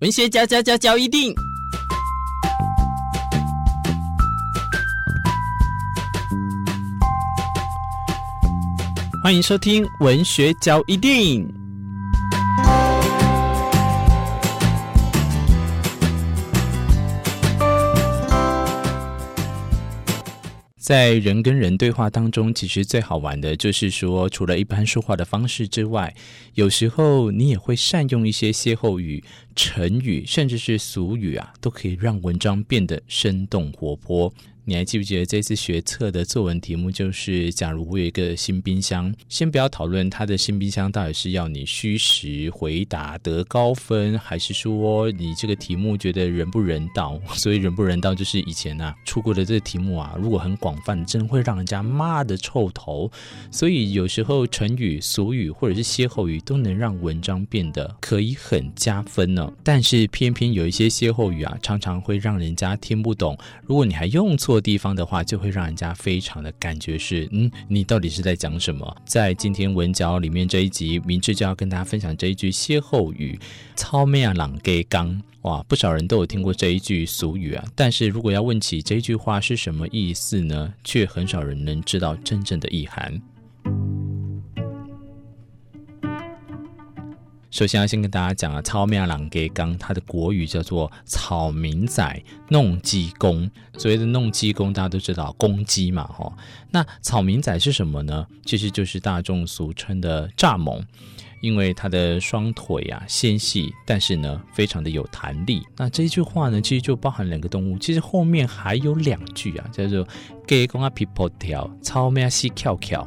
[0.00, 1.34] 文学交交交交一定，
[9.22, 11.59] 欢迎收听文学交一定。
[20.90, 26.12] 在人跟人对话当中，其实最好玩的就是说，除了一般说话的方式之外，
[26.54, 29.22] 有时候你也会善用一些歇后语、
[29.54, 34.34] 成语，甚至是俗语啊，都可以让文章变得生动活泼。
[34.70, 47.20] 你还记不记得这次学测的作文题目就是：假如我有一个新冰箱，先不要讨论它的新冰箱到底是要你虚实回答得高分，还是说你这个题目觉得人不人道？
[47.34, 53.10] 所以人不人道就是以前啊出过的这个题目啊，如果很广泛，真会让人家骂的臭头。
[53.50, 59.52] 所以有时候成语、俗语或者是歇后语都能让文章变得可以很加分呢。
[59.64, 63.36] 但是偏偏有一些歇后语啊，常常会让人家听不懂。
[63.64, 64.59] 如果你还用错。
[64.60, 68.96] 地方的话，就会让人家非常的感觉是，嗯，你到底是在讲什么？
[69.04, 73.38] 在今天文角里面这一集，明智就要跟大家分享这一句歇后语：
[73.76, 75.22] 操咩啊，朗给刚。
[75.42, 83.18] 哇，不少人都有听过这一句俗语啊，但是如果要问起这句话是什么意思呢，却很少人能知道真正的意涵。
[87.50, 93.50] 首先要先跟大家讲啊，草莓人家讲，它的国语叫做草民仔弄鸡公。
[93.76, 96.32] 所谓的弄鸡公，大家都知道公鸡嘛，哈。
[96.70, 98.24] 那草民仔是什么呢？
[98.44, 100.80] 其实就是大众俗称的蚱蜢，
[101.40, 105.60] 因为它的双腿啊纤细，但是呢非常的有弹力。
[105.76, 107.76] 那这句话呢，其实就包含两个动物。
[107.80, 110.06] 其实后面还有两句啊，叫做
[110.46, 113.06] 鸡公啊皮破条，草莓啊细翘翘。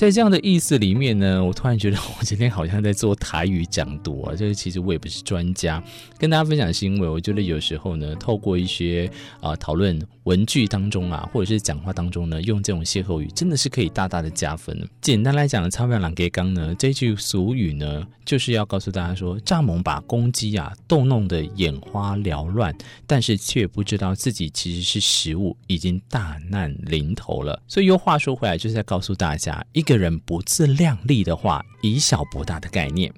[0.00, 5.82] 在这样的意思里面呢，我突然觉得我今天好像在做台语讲读啊， 就是其实我也不是专家，
[6.16, 9.10] 跟大家分享是因为我觉得有时候呢，透过一些
[9.42, 10.00] 啊讨论。
[10.24, 14.78] 文句当中啊，或者是讲话当中呢，用这种歇后语真的是可以大大的加分。
[15.00, 22.72] 简单来讲的，草莓人家讲呢，这句俗语呢，就是要告诉大家说，蚱蜢把公鸡啊逗弄得眼花缭乱，
[23.06, 27.60] 但是却不知道自己其实是食物，已经大难临头了。
[27.66, 33.12] 所以又话说回来，就是在告诉大家，一个人不自量力的话，以小博大的概念。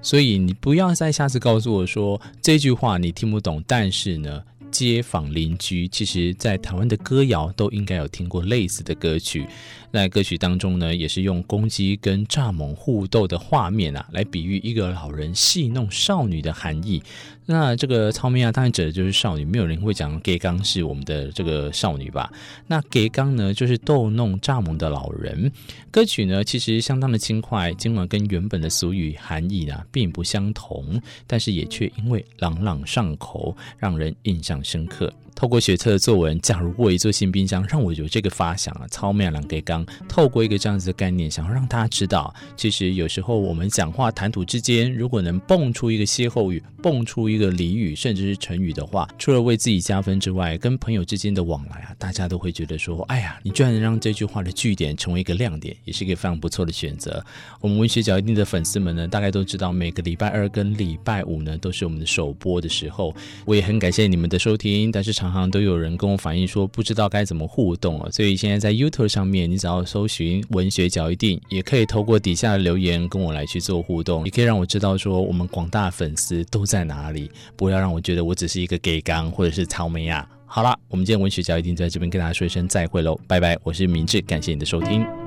[0.00, 4.42] 所以你不要再下次告诉我说这句话你听不懂，但是呢，
[4.72, 9.46] 街坊邻居其实在台湾的歌谣都应该有听过类似的歌曲。
[9.92, 17.02] 在歌曲当中呢，也是用公鸡跟蚱蜢互斗的画面啊，来比喻一个老人戏弄少女的含义。
[17.44, 22.32] 那这个糙米啊，当然指的就是少女，没有人会讲鸡公是我们的这个少女吧？
[22.68, 25.52] 那鸡公呢，就是逗弄蚱蜢的老人。
[25.90, 35.12] 歌曲呢，其实相当的轻快，尽管跟原本的俗语含义呢并不相同，但是也却因为朗朗上口，让人印象深刻。
[35.42, 39.84] 透过学测的作文，假如我一座新冰箱，让我有这个发想啊，草莓人家讲。
[40.08, 57.20] 透过一个这样子的概念，想要让大家知道，其实有时候我们讲话谈吐之间，如果能蹦出一个歇后语，蹦出一个俚语，甚至是成语的话，除了为自己加分之外，跟朋友之间的往来啊，大家都会觉得说，哎呀，你居然能让这句话的句点成为一个亮点，也是一个非常不错的选择。
[57.60, 63.12] 我们文学角一定的粉丝们呢，大概都知道，每个礼拜二跟礼拜五呢，都是我们的首播的时候。
[63.44, 80.28] 我也很感谢你们的收听，但是常好像都有人跟我反映说，不知道该怎么互动啊，所以现在在 YouTube 上面，你只要搜寻文学角一定，也可以透过底下的留言跟我来去做互动，也可以让我知道说我们广大粉丝都在哪里，不要让我觉得我只是一个 gay 刚或者是草莓啊。
[80.44, 85.21] 好了，我们今天文学角一錠在这边跟大家说一声再会喽，拜拜，我是明智，感谢你的收听。